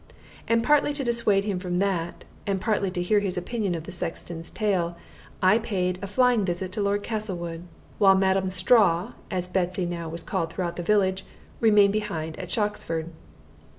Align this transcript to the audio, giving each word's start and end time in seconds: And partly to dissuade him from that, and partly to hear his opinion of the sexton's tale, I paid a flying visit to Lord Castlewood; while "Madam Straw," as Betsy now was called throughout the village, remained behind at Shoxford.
And 0.47 0.63
partly 0.63 0.93
to 0.93 1.03
dissuade 1.03 1.43
him 1.43 1.59
from 1.59 1.77
that, 1.77 2.23
and 2.47 2.59
partly 2.59 2.89
to 2.89 3.03
hear 3.03 3.19
his 3.19 3.37
opinion 3.37 3.75
of 3.75 3.83
the 3.83 3.91
sexton's 3.91 4.49
tale, 4.49 4.97
I 5.43 5.59
paid 5.59 5.99
a 6.01 6.07
flying 6.07 6.43
visit 6.43 6.71
to 6.71 6.81
Lord 6.81 7.03
Castlewood; 7.03 7.67
while 7.99 8.15
"Madam 8.17 8.49
Straw," 8.49 9.13
as 9.29 9.47
Betsy 9.47 9.85
now 9.85 10.09
was 10.09 10.23
called 10.23 10.51
throughout 10.51 10.75
the 10.75 10.81
village, 10.81 11.23
remained 11.59 11.93
behind 11.93 12.39
at 12.39 12.49
Shoxford. 12.49 13.09